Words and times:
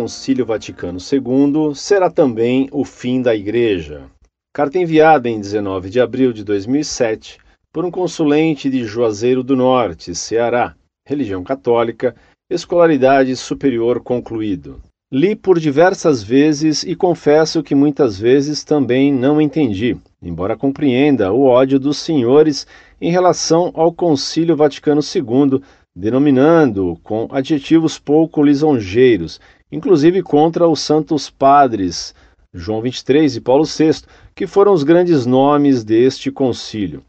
Concílio 0.00 0.46
Vaticano 0.46 0.98
II 0.98 1.74
será 1.74 2.08
também 2.08 2.70
o 2.72 2.86
fim 2.86 3.20
da 3.20 3.36
Igreja. 3.36 4.06
Carta 4.50 4.78
enviada 4.78 5.28
em 5.28 5.38
19 5.38 5.90
de 5.90 6.00
abril 6.00 6.32
de 6.32 6.42
2007 6.42 7.36
por 7.70 7.84
um 7.84 7.90
consulente 7.90 8.70
de 8.70 8.82
Juazeiro 8.82 9.42
do 9.42 9.54
Norte, 9.54 10.14
Ceará, 10.14 10.74
religião 11.06 11.44
católica, 11.44 12.16
escolaridade 12.48 13.36
superior 13.36 14.00
concluído. 14.00 14.80
Li 15.12 15.36
por 15.36 15.60
diversas 15.60 16.22
vezes 16.22 16.82
e 16.82 16.96
confesso 16.96 17.62
que 17.62 17.74
muitas 17.74 18.18
vezes 18.18 18.64
também 18.64 19.12
não 19.12 19.38
entendi, 19.38 19.98
embora 20.22 20.56
compreenda 20.56 21.30
o 21.30 21.42
ódio 21.42 21.78
dos 21.78 21.98
senhores 21.98 22.66
em 22.98 23.10
relação 23.10 23.70
ao 23.74 23.92
Concílio 23.92 24.56
Vaticano 24.56 25.02
II, 25.02 25.60
denominando-o 25.94 26.96
com 27.00 27.28
adjetivos 27.30 27.98
pouco 27.98 28.42
lisonjeiros, 28.42 29.38
inclusive 29.70 30.22
contra 30.22 30.68
os 30.68 30.80
santos 30.80 31.30
padres 31.30 32.14
João 32.52 32.80
XXIII 32.80 33.36
e 33.36 33.40
Paulo 33.40 33.64
VI, 33.64 34.02
que 34.34 34.46
foram 34.46 34.72
os 34.72 34.82
grandes 34.82 35.24
nomes 35.24 35.84
deste 35.84 36.30
concílio. 36.30 37.02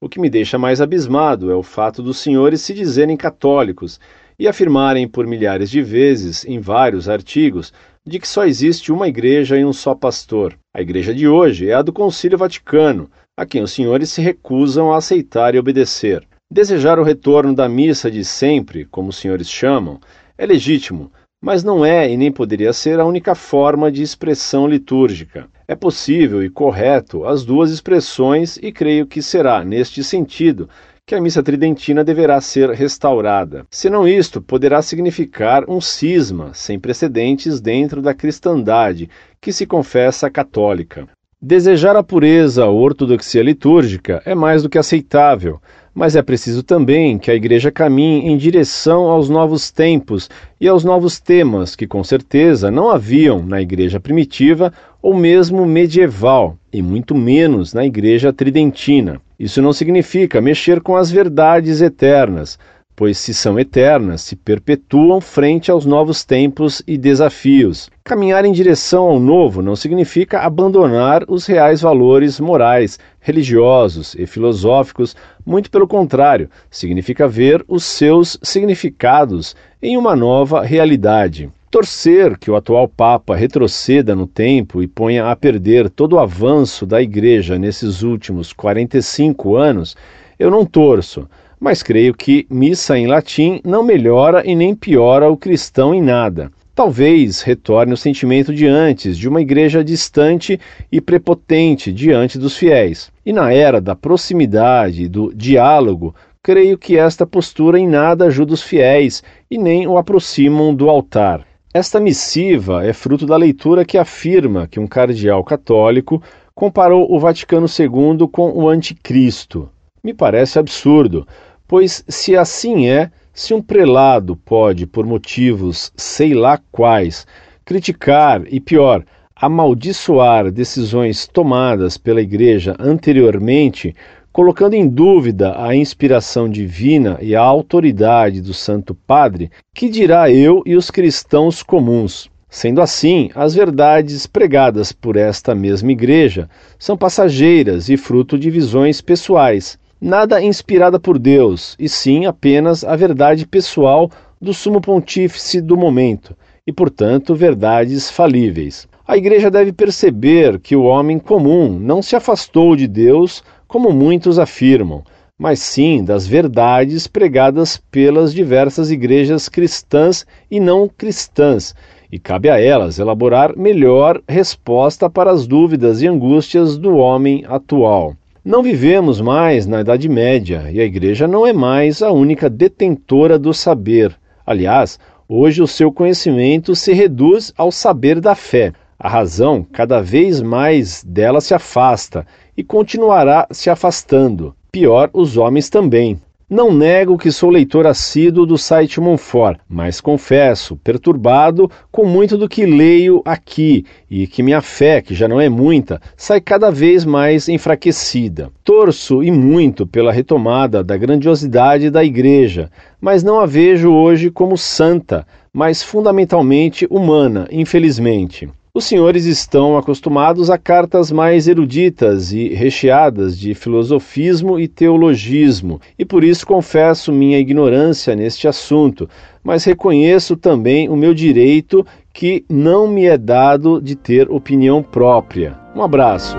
O 0.00 0.08
que 0.08 0.20
me 0.20 0.30
deixa 0.30 0.58
mais 0.58 0.80
abismado 0.80 1.50
é 1.50 1.54
o 1.54 1.62
fato 1.62 2.02
dos 2.02 2.18
senhores 2.18 2.60
se 2.60 2.72
dizerem 2.74 3.16
católicos 3.16 3.98
e 4.38 4.46
afirmarem 4.46 5.08
por 5.08 5.26
milhares 5.26 5.70
de 5.70 5.82
vezes, 5.82 6.44
em 6.44 6.60
vários 6.60 7.08
artigos, 7.08 7.72
de 8.06 8.18
que 8.18 8.28
só 8.28 8.44
existe 8.44 8.92
uma 8.92 9.08
igreja 9.08 9.56
e 9.56 9.64
um 9.64 9.72
só 9.72 9.94
pastor. 9.94 10.54
A 10.74 10.82
igreja 10.82 11.14
de 11.14 11.26
hoje 11.26 11.70
é 11.70 11.74
a 11.74 11.82
do 11.82 11.92
Concílio 11.92 12.36
Vaticano, 12.36 13.10
a 13.36 13.46
quem 13.46 13.62
os 13.62 13.72
senhores 13.72 14.10
se 14.10 14.20
recusam 14.20 14.92
a 14.92 14.98
aceitar 14.98 15.54
e 15.54 15.58
obedecer. 15.58 16.22
Desejar 16.52 16.98
o 16.98 17.02
retorno 17.02 17.54
da 17.54 17.68
missa 17.68 18.10
de 18.10 18.24
sempre, 18.24 18.84
como 18.84 19.08
os 19.08 19.16
senhores 19.16 19.48
chamam, 19.48 19.98
é 20.36 20.44
legítimo, 20.44 21.10
mas 21.44 21.62
não 21.62 21.84
é 21.84 22.10
e 22.10 22.16
nem 22.16 22.32
poderia 22.32 22.72
ser 22.72 22.98
a 22.98 23.04
única 23.04 23.34
forma 23.34 23.92
de 23.92 24.00
expressão 24.00 24.66
litúrgica. 24.66 25.46
É 25.68 25.74
possível 25.74 26.42
e 26.42 26.48
correto 26.48 27.26
as 27.26 27.44
duas 27.44 27.70
expressões 27.70 28.56
e 28.62 28.72
creio 28.72 29.06
que 29.06 29.20
será, 29.20 29.62
neste 29.62 30.02
sentido, 30.02 30.70
que 31.06 31.14
a 31.14 31.20
missa 31.20 31.42
tridentina 31.42 32.02
deverá 32.02 32.40
ser 32.40 32.70
restaurada. 32.70 33.66
Senão 33.70 34.08
isto 34.08 34.40
poderá 34.40 34.80
significar 34.80 35.68
um 35.68 35.82
cisma 35.82 36.54
sem 36.54 36.80
precedentes 36.80 37.60
dentro 37.60 38.00
da 38.00 38.14
cristandade, 38.14 39.10
que 39.38 39.52
se 39.52 39.66
confessa 39.66 40.30
católica. 40.30 41.06
Desejar 41.42 41.94
a 41.94 42.02
pureza 42.02 42.64
ou 42.64 42.80
ortodoxia 42.80 43.42
litúrgica 43.42 44.22
é 44.24 44.34
mais 44.34 44.62
do 44.62 44.70
que 44.70 44.78
aceitável, 44.78 45.60
mas 45.94 46.16
é 46.16 46.22
preciso 46.22 46.62
também 46.62 47.18
que 47.18 47.30
a 47.30 47.34
Igreja 47.34 47.70
caminhe 47.70 48.28
em 48.28 48.36
direção 48.36 49.04
aos 49.04 49.28
novos 49.28 49.70
tempos 49.70 50.28
e 50.60 50.66
aos 50.66 50.82
novos 50.82 51.20
temas 51.20 51.76
que, 51.76 51.86
com 51.86 52.02
certeza, 52.02 52.70
não 52.70 52.90
haviam 52.90 53.44
na 53.46 53.62
Igreja 53.62 54.00
primitiva 54.00 54.72
ou 55.00 55.14
mesmo 55.14 55.64
medieval, 55.64 56.56
e 56.72 56.82
muito 56.82 57.14
menos 57.14 57.72
na 57.72 57.84
Igreja 57.84 58.32
tridentina. 58.32 59.20
Isso 59.38 59.62
não 59.62 59.72
significa 59.72 60.40
mexer 60.40 60.80
com 60.80 60.96
as 60.96 61.10
verdades 61.10 61.80
eternas, 61.80 62.58
pois 62.96 63.18
se 63.18 63.34
são 63.34 63.58
eternas, 63.58 64.22
se 64.22 64.36
perpetuam 64.36 65.20
frente 65.20 65.70
aos 65.70 65.84
novos 65.84 66.24
tempos 66.24 66.82
e 66.86 66.96
desafios. 66.96 67.90
Caminhar 68.04 68.44
em 68.44 68.52
direção 68.52 69.04
ao 69.04 69.18
novo 69.18 69.62
não 69.62 69.74
significa 69.74 70.40
abandonar 70.40 71.24
os 71.28 71.46
reais 71.46 71.80
valores 71.80 72.38
morais, 72.38 72.98
religiosos 73.20 74.14
e 74.14 74.26
filosóficos, 74.26 75.16
muito 75.44 75.70
pelo 75.70 75.88
contrário, 75.88 76.48
significa 76.70 77.26
ver 77.26 77.64
os 77.66 77.84
seus 77.84 78.38
significados 78.42 79.56
em 79.82 79.96
uma 79.96 80.14
nova 80.14 80.62
realidade. 80.62 81.50
Torcer 81.70 82.38
que 82.38 82.50
o 82.50 82.54
atual 82.54 82.86
Papa 82.86 83.34
retroceda 83.34 84.14
no 84.14 84.28
tempo 84.28 84.80
e 84.80 84.86
ponha 84.86 85.28
a 85.28 85.34
perder 85.34 85.90
todo 85.90 86.12
o 86.12 86.20
avanço 86.20 86.86
da 86.86 87.02
Igreja 87.02 87.58
nesses 87.58 88.02
últimos 88.02 88.52
45 88.52 89.56
anos, 89.56 89.96
eu 90.38 90.52
não 90.52 90.64
torço 90.64 91.28
mas 91.64 91.82
creio 91.82 92.12
que 92.12 92.46
missa 92.50 92.98
em 92.98 93.06
latim 93.06 93.58
não 93.64 93.82
melhora 93.82 94.42
e 94.44 94.54
nem 94.54 94.74
piora 94.74 95.30
o 95.30 95.36
cristão 95.36 95.94
em 95.94 96.02
nada. 96.02 96.52
Talvez 96.74 97.40
retorne 97.40 97.94
o 97.94 97.96
sentimento 97.96 98.54
de 98.54 98.66
antes, 98.66 99.16
de 99.16 99.26
uma 99.26 99.40
igreja 99.40 99.82
distante 99.82 100.60
e 100.92 101.00
prepotente 101.00 101.90
diante 101.90 102.38
dos 102.38 102.54
fiéis. 102.54 103.10
E 103.24 103.32
na 103.32 103.50
era 103.50 103.80
da 103.80 103.96
proximidade, 103.96 105.08
do 105.08 105.32
diálogo, 105.34 106.14
creio 106.42 106.76
que 106.76 106.98
esta 106.98 107.26
postura 107.26 107.78
em 107.78 107.88
nada 107.88 108.26
ajuda 108.26 108.52
os 108.52 108.60
fiéis 108.60 109.22
e 109.50 109.56
nem 109.56 109.86
o 109.86 109.96
aproximam 109.96 110.74
do 110.74 110.90
altar. 110.90 111.46
Esta 111.72 111.98
missiva 111.98 112.84
é 112.84 112.92
fruto 112.92 113.24
da 113.24 113.38
leitura 113.38 113.86
que 113.86 113.96
afirma 113.96 114.68
que 114.68 114.78
um 114.78 114.86
cardeal 114.86 115.42
católico 115.42 116.22
comparou 116.54 117.10
o 117.10 117.18
Vaticano 117.18 117.64
II 117.66 118.28
com 118.30 118.52
o 118.52 118.68
Anticristo. 118.68 119.70
Me 120.04 120.12
parece 120.12 120.58
absurdo, 120.58 121.26
Pois, 121.66 122.04
se 122.06 122.36
assim 122.36 122.88
é, 122.88 123.10
se 123.32 123.54
um 123.54 123.62
prelado 123.62 124.36
pode, 124.36 124.86
por 124.86 125.06
motivos 125.06 125.90
sei 125.96 126.34
lá 126.34 126.60
quais, 126.70 127.26
criticar 127.64 128.42
e, 128.48 128.60
pior, 128.60 129.02
amaldiçoar 129.34 130.50
decisões 130.50 131.26
tomadas 131.26 131.96
pela 131.96 132.20
Igreja 132.20 132.76
anteriormente, 132.78 133.96
colocando 134.30 134.74
em 134.74 134.86
dúvida 134.86 135.54
a 135.58 135.74
inspiração 135.74 136.50
divina 136.50 137.18
e 137.22 137.34
a 137.34 137.40
autoridade 137.40 138.42
do 138.42 138.52
Santo 138.52 138.94
Padre, 138.94 139.50
que 139.74 139.88
dirá 139.88 140.30
eu 140.30 140.62
e 140.66 140.76
os 140.76 140.90
cristãos 140.90 141.62
comuns? 141.62 142.30
Sendo 142.50 142.82
assim, 142.82 143.30
as 143.34 143.54
verdades 143.54 144.26
pregadas 144.26 144.92
por 144.92 145.16
esta 145.16 145.54
mesma 145.54 145.90
Igreja 145.92 146.48
são 146.78 146.96
passageiras 146.96 147.88
e 147.88 147.96
fruto 147.96 148.38
de 148.38 148.50
visões 148.50 149.00
pessoais 149.00 149.78
nada 150.04 150.42
inspirada 150.42 151.00
por 151.00 151.18
Deus, 151.18 151.74
e 151.78 151.88
sim 151.88 152.26
apenas 152.26 152.84
a 152.84 152.94
verdade 152.94 153.46
pessoal 153.46 154.10
do 154.38 154.52
sumo 154.52 154.78
pontífice 154.78 155.62
do 155.62 155.78
momento, 155.78 156.36
e, 156.66 156.70
portanto, 156.70 157.34
verdades 157.34 158.10
falíveis. 158.10 158.86
A 159.08 159.16
Igreja 159.16 159.50
deve 159.50 159.72
perceber 159.72 160.60
que 160.60 160.76
o 160.76 160.82
homem 160.82 161.18
comum 161.18 161.78
não 161.78 162.02
se 162.02 162.14
afastou 162.14 162.76
de 162.76 162.86
Deus 162.86 163.42
como 163.66 163.92
muitos 163.92 164.38
afirmam, 164.38 165.02
mas 165.38 165.60
sim 165.60 166.04
das 166.04 166.26
verdades 166.26 167.06
pregadas 167.06 167.80
pelas 167.90 168.34
diversas 168.34 168.90
igrejas 168.90 169.48
cristãs 169.48 170.26
e 170.50 170.60
não 170.60 170.86
cristãs, 170.86 171.74
e 172.12 172.18
cabe 172.18 172.50
a 172.50 172.60
elas 172.60 172.98
elaborar 172.98 173.56
melhor 173.56 174.20
resposta 174.28 175.08
para 175.08 175.30
as 175.30 175.46
dúvidas 175.46 176.02
e 176.02 176.06
angústias 176.06 176.76
do 176.76 176.94
homem 176.94 177.42
atual. 177.48 178.14
Não 178.44 178.62
vivemos 178.62 179.22
mais 179.22 179.66
na 179.66 179.80
Idade 179.80 180.06
Média 180.06 180.68
e 180.70 180.78
a 180.78 180.84
Igreja 180.84 181.26
não 181.26 181.46
é 181.46 181.52
mais 181.54 182.02
a 182.02 182.12
única 182.12 182.50
detentora 182.50 183.38
do 183.38 183.54
saber. 183.54 184.14
Aliás, 184.44 185.00
hoje 185.26 185.62
o 185.62 185.66
seu 185.66 185.90
conhecimento 185.90 186.76
se 186.76 186.92
reduz 186.92 187.54
ao 187.56 187.72
saber 187.72 188.20
da 188.20 188.34
fé. 188.34 188.74
A 188.98 189.08
razão, 189.08 189.66
cada 189.72 190.02
vez 190.02 190.42
mais 190.42 191.02
dela 191.02 191.40
se 191.40 191.54
afasta 191.54 192.26
e 192.54 192.62
continuará 192.62 193.46
se 193.50 193.70
afastando. 193.70 194.54
Pior, 194.70 195.08
os 195.14 195.38
homens 195.38 195.70
também. 195.70 196.20
Não 196.54 196.72
nego 196.72 197.18
que 197.18 197.32
sou 197.32 197.50
leitor 197.50 197.84
assíduo 197.84 198.46
do 198.46 198.56
site 198.56 199.00
Monfort, 199.00 199.58
mas 199.68 200.00
confesso, 200.00 200.76
perturbado 200.76 201.68
com 201.90 202.06
muito 202.06 202.38
do 202.38 202.48
que 202.48 202.64
leio 202.64 203.20
aqui 203.24 203.84
e 204.08 204.24
que 204.28 204.40
minha 204.40 204.60
fé, 204.60 205.02
que 205.02 205.16
já 205.16 205.26
não 205.26 205.40
é 205.40 205.48
muita, 205.48 206.00
sai 206.16 206.40
cada 206.40 206.70
vez 206.70 207.04
mais 207.04 207.48
enfraquecida. 207.48 208.52
Torço 208.62 209.20
e 209.20 209.32
muito 209.32 209.84
pela 209.84 210.12
retomada 210.12 210.84
da 210.84 210.96
grandiosidade 210.96 211.90
da 211.90 212.04
Igreja, 212.04 212.70
mas 213.00 213.24
não 213.24 213.40
a 213.40 213.46
vejo 213.46 213.90
hoje 213.90 214.30
como 214.30 214.56
santa, 214.56 215.26
mas 215.52 215.82
fundamentalmente 215.82 216.86
humana, 216.88 217.48
infelizmente. 217.50 218.48
Os 218.76 218.86
senhores 218.86 219.24
estão 219.24 219.78
acostumados 219.78 220.50
a 220.50 220.58
cartas 220.58 221.12
mais 221.12 221.46
eruditas 221.46 222.32
e 222.32 222.48
recheadas 222.48 223.38
de 223.38 223.54
filosofismo 223.54 224.58
e 224.58 224.66
teologismo, 224.66 225.80
e 225.96 226.04
por 226.04 226.24
isso 226.24 226.44
confesso 226.44 227.12
minha 227.12 227.38
ignorância 227.38 228.16
neste 228.16 228.48
assunto, 228.48 229.08
mas 229.44 229.62
reconheço 229.62 230.36
também 230.36 230.88
o 230.88 230.96
meu 230.96 231.14
direito 231.14 231.86
que 232.12 232.44
não 232.50 232.88
me 232.88 233.04
é 233.04 233.16
dado 233.16 233.80
de 233.80 233.94
ter 233.94 234.28
opinião 234.28 234.82
própria. 234.82 235.56
Um 235.72 235.80
abraço. 235.80 236.36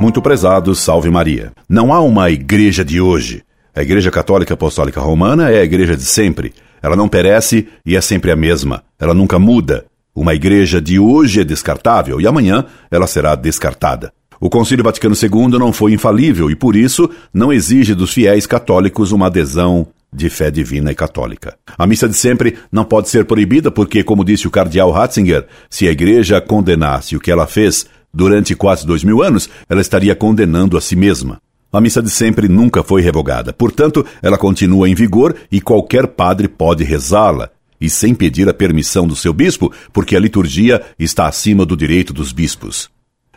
Muito 0.00 0.20
prezado, 0.20 0.74
salve 0.74 1.10
Maria. 1.10 1.52
Não 1.68 1.94
há 1.94 2.00
uma 2.00 2.28
igreja 2.28 2.84
de 2.84 3.00
hoje. 3.00 3.44
A 3.72 3.82
Igreja 3.82 4.10
Católica 4.10 4.54
Apostólica 4.54 5.00
Romana 5.00 5.48
é 5.48 5.60
a 5.60 5.64
igreja 5.64 5.94
de 5.96 6.02
sempre 6.02 6.52
ela 6.82 6.96
não 6.96 7.08
perece 7.08 7.68
e 7.84 7.96
é 7.96 8.00
sempre 8.00 8.30
a 8.30 8.36
mesma. 8.36 8.82
Ela 8.98 9.14
nunca 9.14 9.38
muda. 9.38 9.86
Uma 10.14 10.34
igreja 10.34 10.80
de 10.80 10.98
hoje 10.98 11.40
é 11.40 11.44
descartável 11.44 12.20
e 12.20 12.26
amanhã 12.26 12.64
ela 12.90 13.06
será 13.06 13.34
descartada. 13.34 14.12
O 14.40 14.50
Concílio 14.50 14.84
Vaticano 14.84 15.14
II 15.14 15.58
não 15.58 15.72
foi 15.72 15.92
infalível 15.92 16.50
e, 16.50 16.54
por 16.54 16.76
isso, 16.76 17.10
não 17.32 17.52
exige 17.52 17.94
dos 17.94 18.12
fiéis 18.12 18.46
católicos 18.46 19.12
uma 19.12 19.26
adesão 19.26 19.86
de 20.12 20.30
fé 20.30 20.50
divina 20.50 20.92
e 20.92 20.94
católica. 20.94 21.56
A 21.76 21.86
missa 21.86 22.08
de 22.08 22.14
sempre 22.14 22.56
não 22.70 22.84
pode 22.84 23.08
ser 23.08 23.24
proibida 23.24 23.70
porque, 23.70 24.02
como 24.02 24.24
disse 24.24 24.46
o 24.46 24.50
cardeal 24.50 24.90
Ratzinger, 24.90 25.46
se 25.68 25.88
a 25.88 25.90
igreja 25.90 26.40
condenasse 26.40 27.16
o 27.16 27.20
que 27.20 27.30
ela 27.30 27.46
fez 27.46 27.86
durante 28.12 28.54
quase 28.54 28.86
dois 28.86 29.04
mil 29.04 29.22
anos, 29.22 29.48
ela 29.68 29.80
estaria 29.80 30.14
condenando 30.14 30.76
a 30.76 30.80
si 30.80 30.96
mesma. 30.96 31.38
A 31.72 31.80
missa 31.80 32.02
de 32.02 32.10
sempre 32.10 32.48
nunca 32.48 32.82
foi 32.82 33.02
revogada, 33.02 33.52
portanto, 33.52 34.04
ela 34.22 34.38
continua 34.38 34.88
em 34.88 34.94
vigor 34.94 35.34
e 35.50 35.60
qualquer 35.60 36.06
padre 36.06 36.48
pode 36.48 36.84
rezá-la, 36.84 37.50
e 37.80 37.90
sem 37.90 38.14
pedir 38.14 38.48
a 38.48 38.54
permissão 38.54 39.06
do 39.06 39.16
seu 39.16 39.32
bispo, 39.32 39.72
porque 39.92 40.16
a 40.16 40.20
liturgia 40.20 40.82
está 40.98 41.26
acima 41.26 41.66
do 41.66 41.76
direito 41.76 42.12
dos 42.12 42.32
bispos. 42.32 42.88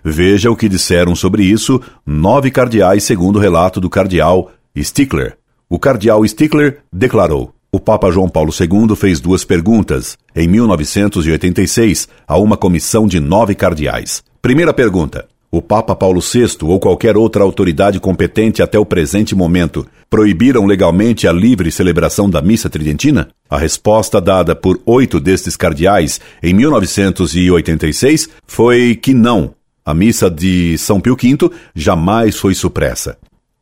Veja 0.03 0.49
o 0.49 0.55
que 0.55 0.69
disseram 0.69 1.15
sobre 1.15 1.43
isso 1.43 1.81
nove 2.05 2.49
cardeais, 2.49 3.03
segundo 3.03 3.35
o 3.35 3.39
relato 3.39 3.81
do 3.81 3.89
cardeal 3.89 4.51
Stickler. 4.77 5.37
O 5.69 5.77
cardeal 5.77 6.25
Stickler 6.25 6.79
declarou: 6.91 7.53
O 7.71 7.79
Papa 7.79 8.09
João 8.09 8.29
Paulo 8.29 8.51
II 8.57 8.95
fez 8.95 9.19
duas 9.19 9.43
perguntas, 9.43 10.17
em 10.33 10.47
1986, 10.47 12.07
a 12.27 12.37
uma 12.37 12.55
comissão 12.55 13.07
de 13.07 13.19
nove 13.19 13.55
cardeais. 13.55 14.23
Primeira 14.41 14.73
pergunta: 14.73 15.27
O 15.51 15.63
Papa 15.63 15.95
Paulo 15.95 16.21
VI 16.21 16.57
ou 16.61 16.79
qualquer 16.79 17.17
outra 17.17 17.43
autoridade 17.43 17.99
competente 17.99 18.61
até 18.61 18.77
o 18.77 18.85
presente 18.85 19.33
momento 19.33 19.83
proibiram 20.07 20.67
legalmente 20.67 21.27
a 21.27 21.31
livre 21.31 21.71
celebração 21.71 22.29
da 22.29 22.39
missa 22.39 22.69
tridentina? 22.69 23.29
A 23.49 23.57
resposta 23.57 24.21
dada 24.21 24.55
por 24.55 24.79
oito 24.85 25.19
destes 25.19 25.55
cardeais 25.55 26.21
em 26.43 26.53
1986 26.53 28.29
foi 28.45 28.95
que 28.95 29.11
não, 29.11 29.55
a 29.83 29.91
missa 29.91 30.29
de 30.29 30.77
São 30.77 31.01
Pio 31.01 31.17
V 31.19 31.49
jamais 31.73 32.37
foi 32.37 32.53
supressa. 32.53 33.17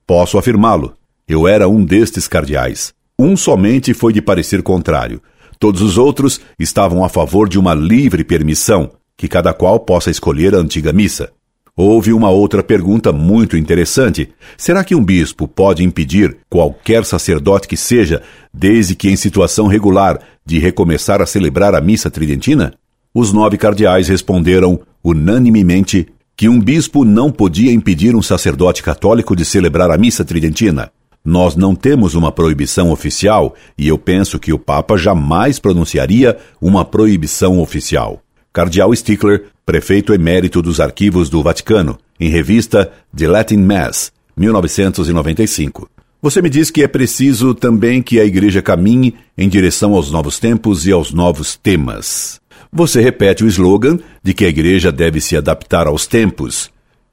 Posso 0.05 0.37
afirmá-lo. 0.37 0.93
Eu 1.25 1.47
era 1.47 1.69
um 1.69 1.85
destes 1.85 2.27
cardeais. 2.27 2.93
Um 3.17 3.37
somente 3.37 3.93
foi 3.93 4.11
de 4.11 4.21
parecer 4.21 4.61
contrário. 4.61 5.21
Todos 5.57 5.81
os 5.81 5.97
outros 5.97 6.41
estavam 6.59 7.01
a 7.05 7.07
favor 7.07 7.47
de 7.47 7.57
uma 7.57 7.73
livre 7.73 8.25
permissão, 8.25 8.91
que 9.15 9.29
cada 9.29 9.53
qual 9.53 9.79
possa 9.79 10.11
escolher 10.11 10.53
a 10.53 10.57
antiga 10.57 10.91
missa. 10.91 11.31
Houve 11.79 12.11
uma 12.11 12.31
outra 12.31 12.63
pergunta 12.63 13.13
muito 13.13 13.55
interessante. 13.55 14.31
Será 14.57 14.83
que 14.83 14.95
um 14.95 15.05
bispo 15.05 15.47
pode 15.47 15.83
impedir 15.83 16.35
qualquer 16.49 17.05
sacerdote 17.05 17.67
que 17.67 17.77
seja, 17.77 18.23
desde 18.51 18.95
que 18.95 19.07
em 19.07 19.15
situação 19.15 19.67
regular, 19.67 20.19
de 20.43 20.57
recomeçar 20.57 21.21
a 21.21 21.27
celebrar 21.27 21.75
a 21.75 21.79
missa 21.79 22.09
tridentina? 22.09 22.73
Os 23.13 23.31
nove 23.31 23.59
cardeais 23.59 24.07
responderam 24.07 24.79
unanimemente 25.03 26.07
que 26.35 26.49
um 26.49 26.59
bispo 26.59 27.05
não 27.05 27.31
podia 27.31 27.71
impedir 27.71 28.15
um 28.15 28.23
sacerdote 28.23 28.81
católico 28.81 29.35
de 29.35 29.45
celebrar 29.45 29.91
a 29.91 29.99
missa 29.99 30.25
tridentina. 30.25 30.91
Nós 31.23 31.55
não 31.55 31.75
temos 31.75 32.15
uma 32.15 32.31
proibição 32.31 32.89
oficial 32.91 33.53
e 33.77 33.87
eu 33.87 33.99
penso 33.99 34.39
que 34.39 34.51
o 34.51 34.57
Papa 34.57 34.97
jamais 34.97 35.59
pronunciaria 35.59 36.39
uma 36.59 36.83
proibição 36.83 37.59
oficial. 37.59 38.23
Cardeal 38.53 38.95
Stickler, 38.95 39.45
prefeito 39.65 40.13
emérito 40.13 40.61
dos 40.61 40.79
arquivos 40.79 41.29
do 41.29 41.43
Vaticano, 41.43 41.97
em 42.19 42.29
revista 42.29 42.91
The 43.15 43.27
Latin 43.27 43.57
Mass, 43.57 44.11
1995. 44.35 45.89
Você 46.21 46.41
me 46.41 46.49
diz 46.49 46.71
que 46.71 46.83
é 46.83 46.87
preciso 46.87 47.53
também 47.53 48.01
que 48.01 48.19
a 48.19 48.25
Igreja 48.25 48.61
caminhe 48.61 49.15
em 49.37 49.47
direção 49.47 49.93
aos 49.93 50.11
novos 50.11 50.39
tempos 50.39 50.87
e 50.87 50.91
aos 50.91 51.13
novos 51.13 51.55
temas. 51.55 52.41
Você 52.71 53.01
repete 53.01 53.43
o 53.43 53.47
slogan 53.47 53.99
de 54.21 54.33
que 54.33 54.45
a 54.45 54.49
igreja 54.49 54.91
deve 54.91 55.21
se 55.21 55.37
adaptar 55.37 55.87
aos 55.87 56.05
tempos. 56.05 56.69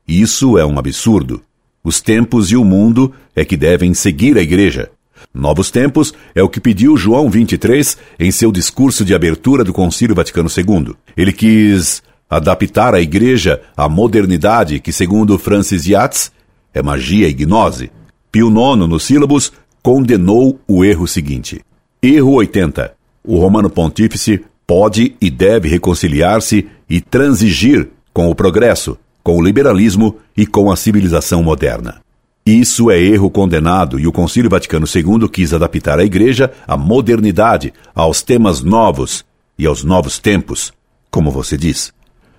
Isso 0.06 0.58
é 0.58 0.66
um 0.66 0.78
absurdo. 0.78 1.42
Os 1.82 2.00
tempos 2.00 2.50
e 2.50 2.56
o 2.56 2.64
mundo 2.64 3.12
é 3.36 3.44
que 3.44 3.56
devem 3.56 3.94
seguir 3.94 4.36
a 4.36 4.42
igreja. 4.42 4.90
Novos 5.34 5.68
tempos 5.68 6.14
é 6.32 6.44
o 6.44 6.48
que 6.48 6.60
pediu 6.60 6.96
João 6.96 7.28
23 7.28 7.98
em 8.20 8.30
seu 8.30 8.52
discurso 8.52 9.04
de 9.04 9.12
abertura 9.12 9.64
do 9.64 9.72
Concílio 9.72 10.14
Vaticano 10.14 10.48
II. 10.48 10.94
Ele 11.16 11.32
quis 11.32 12.04
adaptar 12.30 12.94
a 12.94 13.00
igreja 13.00 13.60
à 13.76 13.88
modernidade 13.88 14.78
que, 14.78 14.92
segundo 14.92 15.36
Francis 15.36 15.86
Yates, 15.86 16.30
é 16.72 16.80
magia 16.80 17.28
e 17.28 17.32
gnose. 17.32 17.90
Pio 18.30 18.48
IX, 18.48 18.88
nos 18.88 19.02
sílabos, 19.02 19.52
condenou 19.82 20.60
o 20.68 20.84
erro 20.84 21.08
seguinte. 21.08 21.62
Erro 22.00 22.34
80. 22.34 22.94
O 23.24 23.36
romano 23.36 23.68
pontífice 23.68 24.44
pode 24.64 25.16
e 25.20 25.30
deve 25.30 25.68
reconciliar-se 25.68 26.68
e 26.88 27.00
transigir 27.00 27.88
com 28.12 28.30
o 28.30 28.34
progresso, 28.36 28.96
com 29.20 29.36
o 29.36 29.42
liberalismo 29.42 30.16
e 30.36 30.46
com 30.46 30.70
a 30.70 30.76
civilização 30.76 31.42
moderna. 31.42 32.03
Isso 32.46 32.90
é 32.90 33.00
erro 33.00 33.30
condenado 33.30 33.98
e 33.98 34.06
o 34.06 34.12
Concílio 34.12 34.50
Vaticano 34.50 34.86
II 34.86 35.26
quis 35.30 35.54
adaptar 35.54 35.98
a 35.98 36.04
Igreja 36.04 36.52
à 36.66 36.76
modernidade, 36.76 37.72
aos 37.94 38.20
temas 38.20 38.60
novos 38.60 39.24
e 39.58 39.64
aos 39.64 39.82
novos 39.82 40.18
tempos, 40.18 40.70
como 41.10 41.30
você 41.30 41.56
diz. 41.56 41.90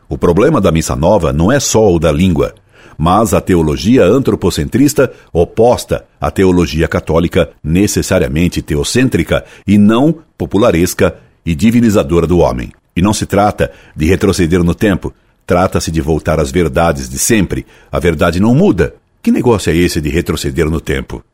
O 0.08 0.16
problema 0.16 0.62
da 0.62 0.72
missa 0.72 0.96
nova 0.96 1.34
não 1.34 1.52
é 1.52 1.60
só 1.60 1.92
o 1.92 1.98
da 1.98 2.12
língua, 2.12 2.54
mas 2.96 3.34
a 3.34 3.42
teologia 3.42 4.06
antropocentrista 4.06 5.12
oposta 5.34 6.06
à 6.22 6.30
teologia 6.30 6.88
católica 6.88 7.50
necessariamente 7.64 8.62
teocêntrica 8.62 9.44
e 9.66 9.76
não 9.76 10.20
popularesca 10.38 11.16
e 11.44 11.56
divinizadora 11.56 12.28
do 12.28 12.38
homem. 12.38 12.72
E 12.96 13.02
não 13.02 13.12
se 13.12 13.26
trata 13.26 13.72
de 13.96 14.06
retroceder 14.06 14.64
no 14.64 14.76
tempo, 14.76 15.12
trata-se 15.48 15.90
de 15.90 16.00
voltar 16.00 16.40
às 16.40 16.52
verdades 16.52 17.10
de 17.10 17.18
sempre. 17.18 17.66
A 17.92 17.98
verdade 17.98 18.40
não 18.40 18.54
muda. 18.54 18.94
Que 19.26 19.32
negócio 19.32 19.72
é 19.72 19.76
esse 19.76 20.00
de 20.00 20.08
retroceder 20.08 20.70
no 20.70 20.80
tempo? 20.80 21.26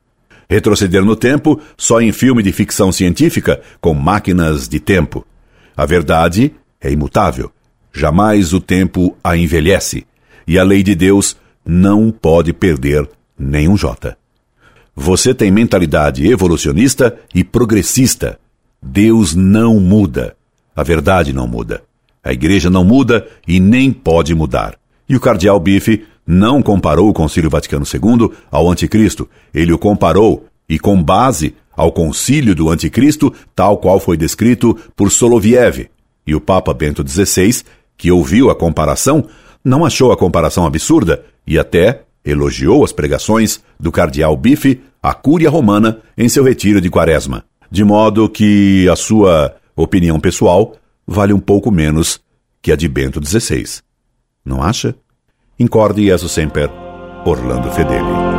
Retroceder 0.50 1.04
no 1.04 1.14
tempo 1.14 1.60
só 1.76 2.00
em 2.00 2.14
filme 2.14 2.42
de 2.42 2.54
ficção 2.54 2.90
científica 2.90 3.60
com 3.82 3.94
máquinas 3.94 4.70
de 4.70 4.80
tempo. 4.80 5.28
A 5.76 5.86
verdade 5.86 6.54
é 6.80 6.90
imutável. 6.90 7.52
Jamais 7.92 8.54
o 8.54 8.62
tempo 8.62 9.18
a 9.22 9.36
envelhece. 9.36 10.08
E 10.48 10.58
a 10.58 10.64
lei 10.64 10.84
de 10.84 10.96
Deus 10.96 11.36
não 11.66 12.12
pode 12.12 12.54
perder 12.54 13.10
nenhum 13.38 13.76
jota. 13.76 14.18
Você 14.96 15.34
tem 15.34 15.52
mentalidade 15.52 16.26
evolucionista 16.26 17.20
e 17.36 17.44
progressista. 17.44 18.40
Deus 18.82 19.36
não 19.36 19.82
muda. 19.82 20.34
A 20.74 20.82
verdade 20.82 21.34
não 21.34 21.46
muda. 21.46 21.84
A 22.24 22.32
igreja 22.32 22.70
não 22.70 22.86
muda 22.86 23.28
e 23.46 23.60
nem 23.60 23.92
pode 23.92 24.34
mudar. 24.34 24.80
E 25.10 25.16
o 25.18 25.20
cardeal 25.20 25.60
Bife 25.60 26.06
não 26.32 26.62
comparou 26.62 27.10
o 27.10 27.14
Concílio 27.14 27.50
Vaticano 27.50 27.86
II 27.86 28.32
ao 28.50 28.70
Anticristo. 28.70 29.30
Ele 29.54 29.74
o 29.74 29.78
comparou, 29.78 30.46
e 30.70 30.80
com 30.80 31.02
base 31.02 31.56
ao 31.76 31.92
concílio 31.92 32.56
do 32.56 32.70
Anticristo, 32.70 33.34
tal 33.56 33.78
qual 33.78 34.00
foi 34.00 34.16
descrito 34.16 34.78
por 34.96 35.12
Soloviev. 35.12 35.90
E 36.26 36.34
o 36.34 36.40
Papa 36.40 36.74
Bento 36.74 37.06
XVI, 37.06 37.64
que 37.98 38.12
ouviu 38.12 38.50
a 38.50 38.56
comparação, 38.56 39.26
não 39.64 39.86
achou 39.86 40.12
a 40.12 40.18
comparação 40.18 40.66
absurda 40.66 41.24
e 41.46 41.60
até 41.60 42.04
elogiou 42.24 42.84
as 42.84 42.94
pregações 42.94 43.60
do 43.80 43.92
cardeal 43.92 44.38
Bife 44.38 44.82
à 45.04 45.14
Cúria 45.14 45.50
Romana 45.50 46.00
em 46.18 46.30
seu 46.30 46.44
retiro 46.44 46.80
de 46.80 46.90
Quaresma 46.90 47.44
de 47.72 47.86
modo 47.86 48.28
que 48.28 48.88
a 48.90 48.96
sua 48.98 49.56
opinião 49.76 50.20
pessoal 50.20 50.76
vale 51.08 51.32
um 51.32 51.40
pouco 51.40 51.72
menos 51.72 52.20
que 52.62 52.72
a 52.72 52.76
de 52.76 52.88
Bento 52.90 53.26
XVI. 53.26 53.82
Não 54.44 54.62
acha? 54.62 54.94
Incorde 55.62 56.02
Jesus 56.02 56.32
Semper, 56.32 56.72
Orlando 57.24 57.70
Fedeli. 57.70 58.31